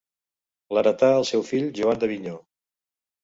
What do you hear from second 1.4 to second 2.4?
fill Joan d'Avinyó.